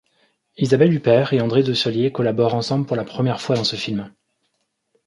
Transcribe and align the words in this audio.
Isabelle 0.57 0.95
Huppert 0.95 1.31
et 1.31 1.41
André 1.41 1.61
Dussolier 1.61 2.11
collaborent 2.11 2.55
ensemble 2.55 2.87
pour 2.87 2.95
la 2.95 3.03
première 3.03 3.39
fois 3.39 3.55
dans 3.55 3.63
ce 3.63 3.75
film. 3.75 4.11